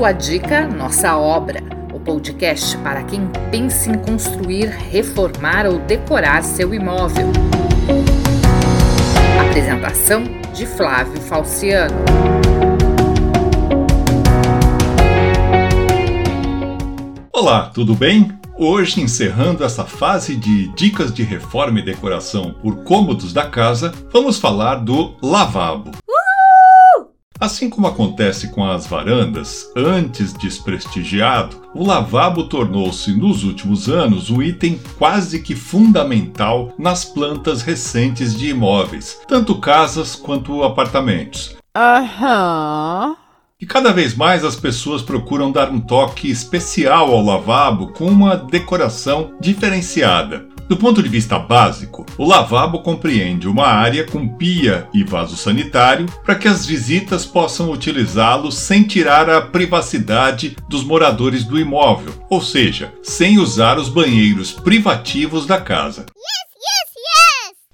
Sua 0.00 0.12
dica, 0.12 0.66
nossa 0.66 1.14
obra. 1.18 1.62
O 1.92 2.00
podcast 2.00 2.74
para 2.78 3.02
quem 3.02 3.28
pensa 3.50 3.90
em 3.90 3.98
construir, 3.98 4.68
reformar 4.68 5.66
ou 5.66 5.78
decorar 5.80 6.42
seu 6.42 6.72
imóvel. 6.72 7.26
Apresentação 9.46 10.24
de 10.54 10.64
Flávio 10.64 11.20
Falciano. 11.20 11.94
Olá, 17.30 17.66
tudo 17.66 17.94
bem? 17.94 18.32
Hoje, 18.56 19.02
encerrando 19.02 19.62
essa 19.62 19.84
fase 19.84 20.34
de 20.34 20.68
dicas 20.68 21.12
de 21.12 21.22
reforma 21.22 21.78
e 21.78 21.84
decoração 21.84 22.54
por 22.62 22.84
cômodos 22.84 23.34
da 23.34 23.46
casa, 23.46 23.92
vamos 24.10 24.38
falar 24.38 24.76
do 24.76 25.14
lavabo. 25.20 25.99
Assim 27.40 27.70
como 27.70 27.86
acontece 27.86 28.48
com 28.48 28.62
as 28.62 28.86
varandas, 28.86 29.72
antes 29.74 30.34
desprestigiado, 30.34 31.62
o 31.74 31.86
lavabo 31.86 32.44
tornou-se 32.44 33.10
nos 33.14 33.44
últimos 33.44 33.88
anos 33.88 34.28
um 34.28 34.42
item 34.42 34.78
quase 34.98 35.40
que 35.40 35.54
fundamental 35.54 36.74
nas 36.78 37.02
plantas 37.02 37.62
recentes 37.62 38.38
de 38.38 38.50
imóveis, 38.50 39.18
tanto 39.26 39.58
casas 39.58 40.14
quanto 40.14 40.62
apartamentos. 40.62 41.56
Aham. 41.74 43.16
E 43.58 43.64
cada 43.64 43.90
vez 43.90 44.14
mais 44.14 44.44
as 44.44 44.56
pessoas 44.56 45.00
procuram 45.00 45.50
dar 45.50 45.70
um 45.70 45.80
toque 45.80 46.30
especial 46.30 47.10
ao 47.10 47.24
lavabo 47.24 47.88
com 47.88 48.06
uma 48.06 48.36
decoração 48.36 49.32
diferenciada. 49.40 50.46
Do 50.70 50.76
ponto 50.76 51.02
de 51.02 51.08
vista 51.08 51.36
básico, 51.36 52.06
o 52.16 52.24
lavabo 52.24 52.78
compreende 52.78 53.48
uma 53.48 53.66
área 53.66 54.06
com 54.06 54.28
pia 54.28 54.86
e 54.94 55.02
vaso 55.02 55.36
sanitário 55.36 56.06
para 56.24 56.36
que 56.36 56.46
as 56.46 56.64
visitas 56.64 57.26
possam 57.26 57.72
utilizá-lo 57.72 58.52
sem 58.52 58.84
tirar 58.84 59.28
a 59.28 59.42
privacidade 59.42 60.56
dos 60.68 60.84
moradores 60.84 61.42
do 61.42 61.58
imóvel, 61.58 62.14
ou 62.30 62.40
seja, 62.40 62.92
sem 63.02 63.36
usar 63.36 63.80
os 63.80 63.88
banheiros 63.88 64.52
privativos 64.52 65.44
da 65.44 65.60
casa. 65.60 66.06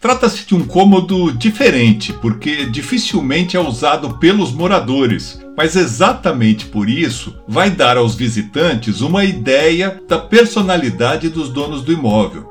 Trata-se 0.01 0.47
de 0.47 0.55
um 0.55 0.65
cômodo 0.65 1.33
diferente, 1.33 2.15
porque 2.15 2.65
dificilmente 2.65 3.59
é 3.59 3.61
usado 3.61 4.17
pelos 4.19 4.53
moradores, 4.53 5.39
mas 5.55 5.77
exatamente 5.77 6.65
por 6.65 6.89
isso 6.89 7.37
vai 7.47 7.71
dar 7.71 7.99
aos 7.99 8.15
visitantes 8.15 9.03
uma 9.03 9.23
ideia 9.23 10.01
da 10.09 10.19
personalidade 10.19 11.29
dos 11.29 11.51
donos 11.51 11.83
do 11.83 11.93
imóvel. 11.93 12.49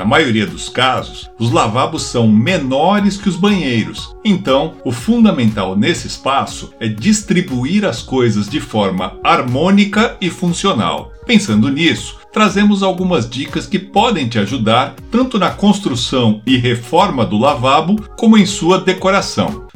Na 0.00 0.06
maioria 0.06 0.46
dos 0.46 0.70
casos, 0.70 1.30
os 1.38 1.50
lavabos 1.50 2.04
são 2.04 2.26
menores 2.26 3.18
que 3.18 3.28
os 3.28 3.36
banheiros, 3.36 4.16
então 4.24 4.72
o 4.82 4.90
fundamental 4.90 5.76
nesse 5.76 6.06
espaço 6.06 6.72
é 6.80 6.88
distribuir 6.88 7.84
as 7.84 8.00
coisas 8.00 8.48
de 8.48 8.60
forma 8.60 9.18
harmônica 9.22 10.16
e 10.18 10.30
funcional. 10.30 11.12
Pensando 11.26 11.68
nisso, 11.68 12.18
trazemos 12.32 12.82
algumas 12.82 13.28
dicas 13.28 13.66
que 13.66 13.78
podem 13.78 14.26
te 14.26 14.38
ajudar 14.38 14.94
tanto 15.10 15.38
na 15.38 15.50
construção 15.50 16.40
e 16.46 16.56
reforma 16.56 17.26
do 17.26 17.36
lavabo 17.36 18.02
como 18.16 18.38
em 18.38 18.46
sua 18.46 18.78
decoração. 18.80 19.66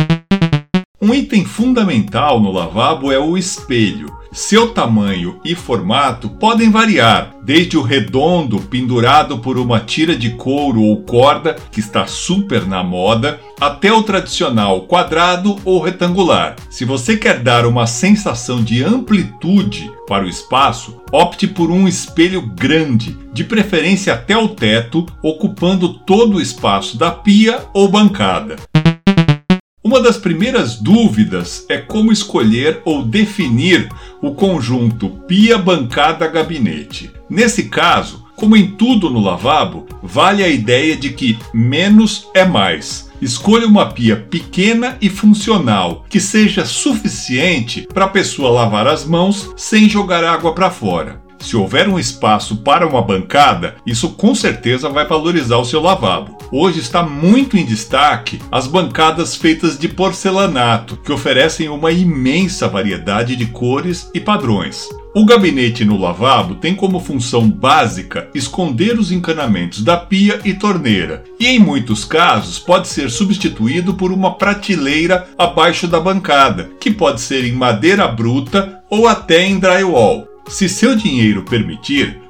Um 1.02 1.12
item 1.12 1.44
fundamental 1.44 2.40
no 2.40 2.50
lavabo 2.50 3.12
é 3.12 3.18
o 3.18 3.36
espelho. 3.36 4.23
Seu 4.34 4.70
tamanho 4.70 5.38
e 5.44 5.54
formato 5.54 6.28
podem 6.28 6.68
variar, 6.68 7.36
desde 7.44 7.78
o 7.78 7.82
redondo 7.82 8.58
pendurado 8.58 9.38
por 9.38 9.56
uma 9.56 9.78
tira 9.78 10.16
de 10.16 10.30
couro 10.30 10.82
ou 10.82 11.04
corda, 11.04 11.54
que 11.70 11.78
está 11.78 12.04
super 12.08 12.66
na 12.66 12.82
moda, 12.82 13.38
até 13.60 13.92
o 13.92 14.02
tradicional 14.02 14.88
quadrado 14.88 15.56
ou 15.64 15.80
retangular. 15.80 16.56
Se 16.68 16.84
você 16.84 17.16
quer 17.16 17.44
dar 17.44 17.64
uma 17.64 17.86
sensação 17.86 18.60
de 18.60 18.82
amplitude 18.82 19.88
para 20.08 20.24
o 20.24 20.28
espaço, 20.28 21.00
opte 21.12 21.46
por 21.46 21.70
um 21.70 21.86
espelho 21.86 22.42
grande, 22.42 23.16
de 23.32 23.44
preferência 23.44 24.14
até 24.14 24.36
o 24.36 24.48
teto, 24.48 25.06
ocupando 25.22 25.94
todo 26.00 26.38
o 26.38 26.40
espaço 26.40 26.98
da 26.98 27.12
pia 27.12 27.62
ou 27.72 27.86
bancada. 27.86 28.56
Uma 29.94 30.02
das 30.02 30.18
primeiras 30.18 30.74
dúvidas 30.74 31.64
é 31.68 31.78
como 31.78 32.10
escolher 32.10 32.82
ou 32.84 33.04
definir 33.04 33.88
o 34.20 34.34
conjunto 34.34 35.08
pia, 35.28 35.56
bancada, 35.56 36.26
gabinete. 36.26 37.12
Nesse 37.30 37.68
caso, 37.68 38.24
como 38.34 38.56
em 38.56 38.72
tudo 38.72 39.08
no 39.08 39.20
lavabo, 39.20 39.86
vale 40.02 40.42
a 40.42 40.48
ideia 40.48 40.96
de 40.96 41.10
que 41.10 41.38
menos 41.54 42.26
é 42.34 42.44
mais. 42.44 43.08
Escolha 43.22 43.68
uma 43.68 43.86
pia 43.86 44.16
pequena 44.16 44.98
e 45.00 45.08
funcional, 45.08 46.04
que 46.10 46.18
seja 46.18 46.64
suficiente 46.64 47.86
para 47.94 48.06
a 48.06 48.08
pessoa 48.08 48.50
lavar 48.50 48.88
as 48.88 49.04
mãos 49.04 49.52
sem 49.56 49.88
jogar 49.88 50.24
água 50.24 50.52
para 50.52 50.72
fora. 50.72 51.23
Se 51.44 51.58
houver 51.58 51.86
um 51.86 51.98
espaço 51.98 52.56
para 52.56 52.88
uma 52.88 53.02
bancada, 53.02 53.76
isso 53.86 54.08
com 54.08 54.34
certeza 54.34 54.88
vai 54.88 55.06
valorizar 55.06 55.58
o 55.58 55.64
seu 55.64 55.78
lavabo. 55.78 56.38
Hoje 56.50 56.80
está 56.80 57.02
muito 57.02 57.58
em 57.58 57.66
destaque 57.66 58.40
as 58.50 58.66
bancadas 58.66 59.36
feitas 59.36 59.78
de 59.78 59.86
porcelanato, 59.86 60.96
que 60.96 61.12
oferecem 61.12 61.68
uma 61.68 61.92
imensa 61.92 62.66
variedade 62.66 63.36
de 63.36 63.44
cores 63.44 64.10
e 64.14 64.20
padrões. 64.20 64.88
O 65.14 65.26
gabinete 65.26 65.84
no 65.84 66.00
lavabo 66.00 66.54
tem 66.54 66.74
como 66.74 66.98
função 66.98 67.46
básica 67.46 68.26
esconder 68.34 68.98
os 68.98 69.12
encanamentos 69.12 69.84
da 69.84 69.98
pia 69.98 70.40
e 70.46 70.54
torneira, 70.54 71.24
e 71.38 71.46
em 71.46 71.58
muitos 71.58 72.06
casos 72.06 72.58
pode 72.58 72.88
ser 72.88 73.10
substituído 73.10 73.92
por 73.92 74.10
uma 74.10 74.34
prateleira 74.34 75.28
abaixo 75.36 75.86
da 75.86 76.00
bancada, 76.00 76.70
que 76.80 76.90
pode 76.90 77.20
ser 77.20 77.44
em 77.44 77.52
madeira 77.52 78.08
bruta 78.08 78.80
ou 78.88 79.06
até 79.06 79.44
em 79.44 79.58
drywall. 79.58 80.33
Se 80.48 80.68
seu 80.68 80.94
dinheiro 80.94 81.42
permitir, 81.42 82.20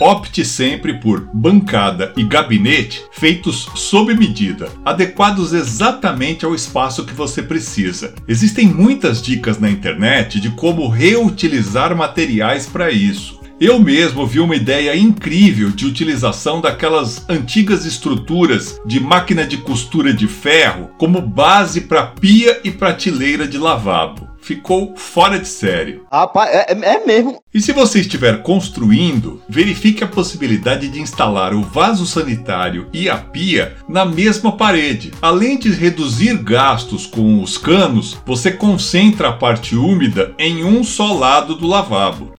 opte 0.00 0.44
sempre 0.44 0.94
por 0.94 1.20
bancada 1.32 2.12
e 2.16 2.24
gabinete 2.24 3.04
feitos 3.12 3.68
sob 3.76 4.14
medida, 4.14 4.68
adequados 4.84 5.52
exatamente 5.52 6.44
ao 6.44 6.54
espaço 6.54 7.04
que 7.04 7.14
você 7.14 7.42
precisa. 7.42 8.14
Existem 8.26 8.66
muitas 8.66 9.22
dicas 9.22 9.58
na 9.60 9.70
internet 9.70 10.40
de 10.40 10.50
como 10.50 10.88
reutilizar 10.88 11.94
materiais 11.94 12.66
para 12.66 12.90
isso. 12.90 13.40
Eu 13.60 13.78
mesmo 13.78 14.26
vi 14.26 14.40
uma 14.40 14.56
ideia 14.56 14.96
incrível 14.96 15.70
de 15.70 15.86
utilização 15.86 16.60
daquelas 16.60 17.24
antigas 17.28 17.86
estruturas 17.86 18.80
de 18.84 18.98
máquina 18.98 19.46
de 19.46 19.58
costura 19.58 20.12
de 20.12 20.26
ferro 20.26 20.90
como 20.98 21.20
base 21.20 21.82
para 21.82 22.06
pia 22.06 22.60
e 22.64 22.72
prateleira 22.72 23.46
de 23.46 23.56
lavabo 23.56 24.33
ficou 24.44 24.94
fora 24.94 25.38
de 25.38 25.48
série. 25.48 26.02
Rapaz, 26.12 26.50
é, 26.50 26.66
é, 26.72 26.94
é, 26.96 27.06
mesmo. 27.06 27.42
E 27.52 27.60
se 27.60 27.72
você 27.72 28.00
estiver 28.00 28.42
construindo, 28.42 29.42
verifique 29.48 30.04
a 30.04 30.08
possibilidade 30.08 30.88
de 30.88 31.00
instalar 31.00 31.54
o 31.54 31.62
vaso 31.62 32.04
sanitário 32.04 32.88
e 32.92 33.08
a 33.08 33.16
pia 33.16 33.74
na 33.88 34.04
mesma 34.04 34.52
parede. 34.52 35.12
Além 35.22 35.58
de 35.58 35.70
reduzir 35.70 36.36
gastos 36.36 37.06
com 37.06 37.42
os 37.42 37.56
canos, 37.56 38.18
você 38.26 38.52
concentra 38.52 39.28
a 39.28 39.32
parte 39.32 39.74
úmida 39.74 40.34
em 40.38 40.62
um 40.62 40.84
só 40.84 41.14
lado 41.14 41.54
do 41.54 41.66
lavabo. 41.66 42.32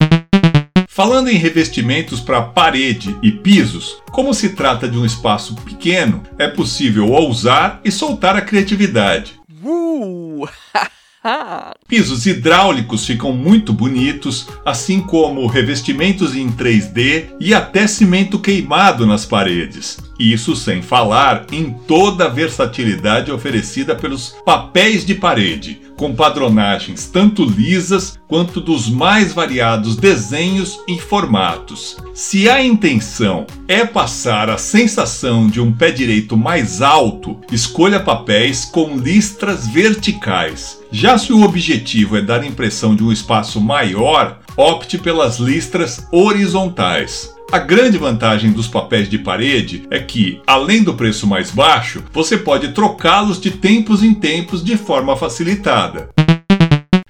Falando 0.87 1.29
em 1.29 1.35
revestimentos 1.35 2.21
para 2.21 2.41
parede 2.41 3.17
e 3.21 3.31
pisos, 3.31 3.97
como 4.11 4.33
se 4.33 4.49
trata 4.49 4.87
de 4.87 4.97
um 4.97 5.05
espaço 5.05 5.55
pequeno, 5.55 6.23
é 6.37 6.47
possível 6.47 7.11
ousar 7.11 7.81
e 7.83 7.91
soltar 7.91 8.35
a 8.35 8.41
criatividade. 8.41 9.33
Uh! 9.61 10.47
Pisos 11.87 12.25
hidráulicos 12.25 13.05
ficam 13.05 13.31
muito 13.31 13.73
bonitos, 13.73 14.47
assim 14.65 14.99
como 14.99 15.45
revestimentos 15.47 16.35
em 16.35 16.49
3D 16.49 17.35
e 17.39 17.53
até 17.53 17.87
cimento 17.87 18.39
queimado 18.39 19.05
nas 19.05 19.25
paredes. 19.25 19.97
Isso 20.19 20.55
sem 20.55 20.81
falar 20.81 21.45
em 21.51 21.71
toda 21.87 22.25
a 22.25 22.29
versatilidade 22.29 23.31
oferecida 23.31 23.95
pelos 23.95 24.35
papéis 24.45 25.05
de 25.05 25.15
parede, 25.15 25.81
com 25.97 26.13
padronagens 26.13 27.07
tanto 27.07 27.45
lisas 27.45 28.19
quanto 28.27 28.59
dos 28.59 28.89
mais 28.89 29.33
variados 29.33 29.95
desenhos 29.95 30.79
e 30.87 30.99
formatos. 30.99 31.97
Se 32.13 32.49
a 32.49 32.63
intenção 32.63 33.45
é 33.67 33.85
passar 33.85 34.49
a 34.49 34.57
sensação 34.57 35.47
de 35.47 35.59
um 35.59 35.71
pé 35.71 35.91
direito 35.91 36.35
mais 36.37 36.81
alto, 36.81 37.39
escolha 37.51 37.99
papéis 37.99 38.65
com 38.65 38.97
listras 38.97 39.67
verticais. 39.67 40.79
Já 40.91 41.17
se 41.17 41.33
o 41.33 41.43
objetivo 41.43 42.17
é 42.17 42.21
dar 42.21 42.41
a 42.41 42.47
impressão 42.47 42.95
de 42.95 43.03
um 43.03 43.11
espaço 43.11 43.59
maior, 43.59 44.39
opte 44.55 44.97
pelas 44.97 45.39
listras 45.39 46.07
horizontais. 46.11 47.34
A 47.51 47.59
grande 47.59 47.97
vantagem 47.97 48.51
dos 48.51 48.67
papéis 48.67 49.09
de 49.09 49.17
parede 49.17 49.87
é 49.89 49.99
que, 49.99 50.41
além 50.45 50.83
do 50.83 50.93
preço 50.93 51.25
mais 51.27 51.51
baixo, 51.51 52.03
você 52.11 52.37
pode 52.37 52.69
trocá-los 52.73 53.39
de 53.39 53.51
tempos 53.51 54.03
em 54.03 54.13
tempos 54.13 54.63
de 54.63 54.75
forma 54.75 55.15
facilitada. 55.15 56.09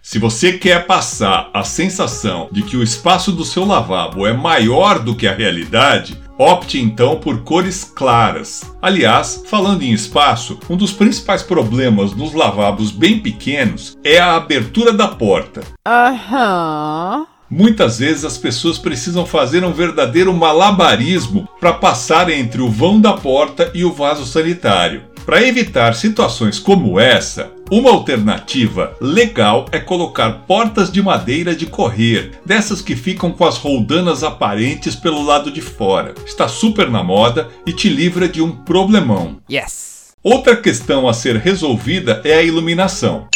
Se 0.02 0.20
você 0.20 0.54
quer 0.54 0.86
passar 0.86 1.50
a 1.54 1.64
sensação 1.64 2.48
de 2.52 2.62
que 2.62 2.78
o 2.78 2.84
espaço 2.84 3.32
do 3.32 3.44
seu 3.44 3.66
lavabo 3.66 4.28
é 4.28 4.34
maior 4.34 5.00
do 5.00 5.16
que 5.16 5.28
a 5.28 5.34
realidade, 5.34 6.18
Opte 6.38 6.78
então 6.78 7.18
por 7.18 7.44
cores 7.44 7.86
claras. 7.86 8.62
Aliás, 8.82 9.42
falando 9.48 9.84
em 9.84 9.94
espaço, 9.94 10.60
um 10.70 10.76
dos 10.76 10.92
principais 10.92 11.42
problemas 11.42 12.14
nos 12.14 12.34
lavabos 12.34 12.92
bem 12.92 13.20
pequenos 13.20 13.98
é 14.04 14.20
a 14.20 14.36
abertura 14.36 14.92
da 14.92 15.08
porta. 15.08 15.62
Aham. 15.88 17.26
Muitas 17.50 18.00
vezes 18.00 18.26
as 18.26 18.38
pessoas 18.38 18.78
precisam 18.78 19.26
fazer 19.26 19.64
um 19.64 19.72
verdadeiro 19.72 20.34
malabarismo 20.34 21.48
para 21.60 21.74
passar 21.74 22.30
entre 22.30 22.62
o 22.62 22.70
vão 22.70 23.00
da 23.00 23.14
porta 23.14 23.72
e 23.74 23.86
o 23.86 23.94
vaso 23.94 24.26
sanitário. 24.26 25.04
Para 25.26 25.42
evitar 25.42 25.96
situações 25.96 26.60
como 26.60 27.00
essa, 27.00 27.52
uma 27.72 27.90
alternativa 27.90 28.96
legal 29.02 29.66
é 29.72 29.80
colocar 29.80 30.44
portas 30.48 30.92
de 30.92 31.02
madeira 31.02 31.56
de 31.56 31.66
correr, 31.66 32.40
dessas 32.46 32.80
que 32.80 32.96
ficam 32.96 33.32
com 33.32 33.44
as 33.44 33.58
roldanas 33.58 34.24
aparentes 34.24 34.96
pelo 34.96 35.24
lado 35.24 35.50
de 35.52 35.62
fora. 35.62 36.14
Está 36.26 36.48
super 36.48 36.92
na 36.92 37.04
moda 37.04 37.50
e 37.66 37.74
te 37.74 37.90
livra 37.90 38.28
de 38.28 38.40
um 38.40 38.52
problemão. 38.52 39.38
Yes. 39.50 40.14
Outra 40.24 40.56
questão 40.56 41.08
a 41.08 41.14
ser 41.14 41.38
resolvida 41.38 42.22
é 42.24 42.36
a 42.36 42.44
iluminação. 42.44 43.28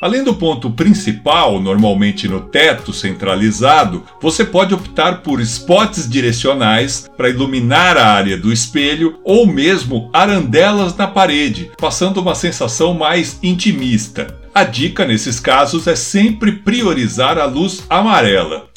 Além 0.00 0.24
do 0.24 0.34
ponto 0.34 0.70
principal, 0.70 1.60
normalmente 1.60 2.26
no 2.26 2.40
teto 2.40 2.90
centralizado, 2.90 4.02
você 4.18 4.42
pode 4.44 4.72
optar 4.72 5.20
por 5.20 5.42
spots 5.42 6.08
direcionais 6.08 7.06
para 7.18 7.28
iluminar 7.28 7.98
a 7.98 8.06
área 8.06 8.38
do 8.38 8.50
espelho 8.50 9.20
ou 9.22 9.46
mesmo 9.46 10.08
arandelas 10.10 10.96
na 10.96 11.06
parede, 11.06 11.70
passando 11.78 12.18
uma 12.18 12.34
sensação 12.34 12.94
mais 12.94 13.38
intimista. 13.42 14.38
A 14.54 14.64
dica 14.64 15.04
nesses 15.04 15.38
casos 15.38 15.86
é 15.86 15.94
sempre 15.94 16.52
priorizar 16.52 17.36
a 17.38 17.44
luz 17.44 17.84
amarela. 17.88 18.69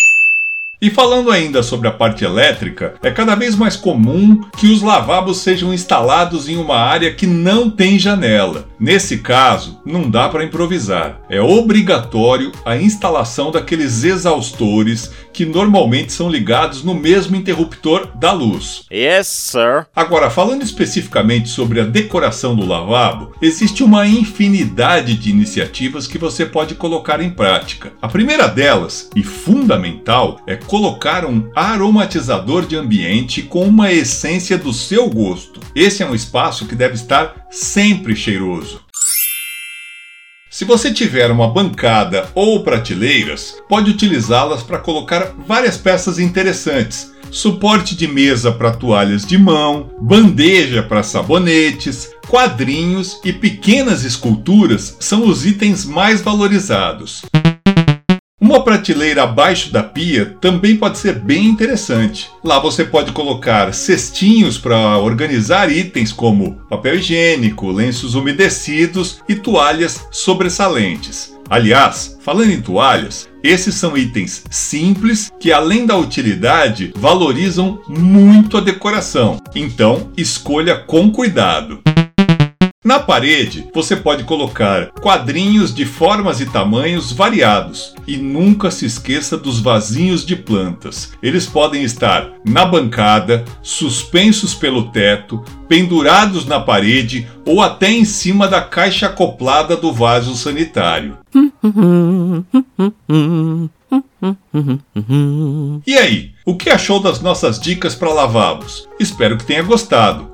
E 0.84 0.90
falando 0.90 1.32
ainda 1.32 1.64
sobre 1.64 1.88
a 1.88 1.94
parte 1.94 2.26
elétrica, 2.26 2.96
é 3.02 3.10
cada 3.10 3.36
vez 3.36 3.56
mais 3.56 3.78
comum 3.78 4.42
que 4.58 4.68
os 4.68 4.82
lavabos 4.82 5.38
sejam 5.38 5.74
instalados 5.74 6.50
em 6.50 6.58
uma 6.58 6.76
área 6.76 7.14
que 7.14 7.26
não 7.26 7.70
tem 7.70 7.98
janela. 7.98 8.68
Nesse 8.78 9.20
caso, 9.20 9.80
não 9.86 10.10
dá 10.10 10.28
para 10.28 10.44
improvisar. 10.44 11.22
É 11.30 11.40
obrigatório 11.40 12.52
a 12.66 12.76
instalação 12.76 13.50
daqueles 13.50 14.04
exaustores 14.04 15.10
que 15.32 15.46
normalmente 15.46 16.12
são 16.12 16.30
ligados 16.30 16.84
no 16.84 16.94
mesmo 16.94 17.38
interruptor 17.38 18.10
da 18.16 18.34
luz. 18.34 18.84
Yes, 18.92 19.28
sir. 19.28 19.88
Agora, 19.96 20.30
falando 20.30 20.64
especificamente 20.64 21.48
sobre 21.48 21.80
a 21.80 21.86
decoração 21.86 22.58
do 22.58 22.66
lavabo, 22.66 23.34
existe 23.42 23.86
uma 23.86 24.06
infinidade 24.06 25.16
de 25.16 25.30
iniciativas 25.30 26.06
que 26.06 26.18
você 26.18 26.46
pode 26.46 26.76
colocar 26.76 27.22
em 27.22 27.30
prática. 27.30 27.94
A 28.02 28.10
primeira 28.10 28.48
delas, 28.48 29.10
e 29.16 29.24
fundamental, 29.24 30.42
é 30.46 30.58
colocar 30.74 31.24
um 31.24 31.52
aromatizador 31.56 32.66
de 32.66 32.76
ambiente 32.76 33.44
com 33.44 33.64
uma 33.64 33.94
essência 33.94 34.58
do 34.58 34.74
seu 34.74 35.08
gosto. 35.08 35.60
Esse 35.76 36.02
é 36.02 36.06
um 36.08 36.16
espaço 36.16 36.66
que 36.66 36.74
deve 36.74 36.96
estar 36.96 37.46
sempre 37.52 38.16
cheiroso. 38.16 38.82
Se 40.50 40.66
você 40.66 40.92
tiver 40.92 41.30
uma 41.30 41.48
bancada 41.48 42.28
ou 42.34 42.64
prateleiras, 42.64 43.56
pode 43.70 43.92
utilizá-las 43.92 44.64
para 44.64 44.80
colocar 44.80 45.36
várias 45.48 45.78
peças 45.78 46.18
interessantes. 46.18 47.14
Suporte 47.30 47.96
de 47.96 48.08
mesa 48.08 48.52
para 48.52 48.72
toalhas 48.72 49.28
de 49.28 49.38
mão, 49.38 49.92
bandeja 50.02 50.82
para 50.82 51.04
sabonetes, 51.04 52.10
quadrinhos 52.28 53.20
e 53.24 53.32
pequenas 53.32 54.04
esculturas 54.04 54.98
são 55.00 55.28
os 55.28 55.46
itens 55.46 55.86
mais 55.86 56.20
valorizados. 56.20 57.22
Uma 58.44 58.62
prateleira 58.62 59.24
abaixo 59.24 59.72
da 59.72 59.82
pia 59.82 60.36
também 60.42 60.76
pode 60.76 60.98
ser 60.98 61.14
bem 61.18 61.46
interessante. 61.46 62.30
Lá 62.44 62.60
você 62.60 62.84
pode 62.84 63.14
colocar 63.14 63.74
cestinhos 63.74 64.58
para 64.58 64.98
organizar 64.98 65.72
itens 65.72 66.12
como 66.12 66.56
papel 66.70 66.96
higiênico, 66.96 67.72
lenços 67.72 68.16
umedecidos 68.16 69.22
e 69.30 69.36
toalhas 69.36 70.06
sobressalentes. 70.12 71.34
Aliás, 71.50 72.18
falando 72.20 72.52
em 72.52 72.62
toalhas, 72.62 73.30
esses 73.42 73.76
são 73.76 73.98
itens 73.98 74.44
simples 74.52 75.32
que, 75.40 75.50
além 75.54 75.86
da 75.86 75.96
utilidade, 75.96 76.92
valorizam 76.98 77.80
muito 77.88 78.58
a 78.58 78.62
decoração. 78.62 79.38
Então, 79.56 80.12
escolha 80.18 80.76
com 80.76 81.10
cuidado. 81.10 81.80
Na 82.84 83.00
parede, 83.00 83.70
você 83.74 83.96
pode 83.96 84.26
colocar 84.26 84.92
quadrinhos 85.00 85.74
de 85.74 85.86
formas 85.86 86.42
e 86.42 86.46
tamanhos 86.46 87.14
variados. 87.14 87.96
E 88.06 88.18
nunca 88.18 88.70
se 88.70 88.86
esqueça 88.86 89.38
dos 89.38 89.62
vasinhos 89.62 90.26
de 90.26 90.36
plantas. 90.36 91.14
Eles 91.24 91.46
podem 91.46 91.84
estar 91.84 92.34
na 92.46 92.66
bancada, 92.66 93.46
suspensos 93.62 94.54
pelo 94.54 94.92
teto, 94.92 95.42
pendurados 95.70 96.46
na 96.46 96.60
parede 96.60 97.26
ou 97.46 97.62
até 97.62 97.90
em 97.90 98.04
cima 98.04 98.50
da 98.50 98.62
caixa 98.62 99.06
acoplada 99.06 99.78
do 99.78 99.94
vaso 99.94 100.36
sanitário. 100.36 101.18
E 105.86 105.94
aí, 105.96 106.32
o 106.46 106.56
que 106.58 106.70
achou 106.70 107.00
das 107.00 107.22
nossas 107.22 107.60
dicas 107.60 107.96
para 107.96 108.14
lavabos? 108.14 108.88
Espero 109.00 109.38
que 109.38 109.46
tenha 109.46 109.64
gostado. 109.64 110.32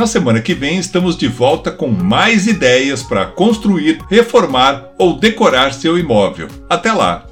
Na 0.00 0.06
semana 0.06 0.40
que 0.40 0.54
vem 0.54 0.78
estamos 0.78 1.14
de 1.14 1.28
volta 1.28 1.70
com 1.70 1.86
mais 1.86 2.46
ideias 2.46 3.02
para 3.02 3.26
construir, 3.26 3.98
reformar 4.08 4.94
ou 4.96 5.18
decorar 5.18 5.74
seu 5.74 5.98
imóvel. 5.98 6.48
Até 6.70 6.90
lá! 6.90 7.26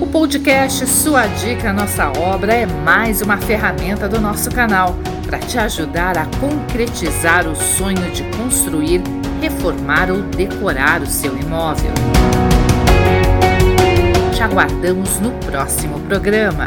O 0.00 0.06
podcast 0.08 0.84
Sua 0.88 1.28
Dica 1.28 1.72
Nossa 1.72 2.10
Obra 2.18 2.54
é 2.54 2.66
mais 2.66 3.22
uma 3.22 3.36
ferramenta 3.36 4.08
do 4.08 4.20
nosso 4.20 4.50
canal 4.50 4.96
para 5.24 5.38
te 5.38 5.56
ajudar 5.60 6.18
a 6.18 6.26
concretizar 6.40 7.46
o 7.46 7.54
sonho 7.54 8.10
de 8.10 8.24
construir, 8.36 9.00
reformar 9.40 10.10
ou 10.10 10.22
decorar 10.22 11.00
o 11.00 11.06
seu 11.06 11.38
imóvel 11.38 11.92
aguardamos 14.42 15.20
no 15.20 15.30
próximo 15.46 16.00
programa. 16.00 16.66